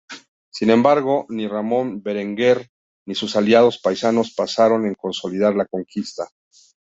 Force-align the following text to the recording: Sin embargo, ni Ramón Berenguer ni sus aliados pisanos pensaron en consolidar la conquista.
Sin 0.49 0.71
embargo, 0.71 1.27
ni 1.29 1.47
Ramón 1.47 2.01
Berenguer 2.01 2.67
ni 3.05 3.13
sus 3.13 3.35
aliados 3.35 3.79
pisanos 3.79 4.33
pensaron 4.33 4.87
en 4.87 4.95
consolidar 4.95 5.53
la 5.53 5.67
conquista. 5.67 6.27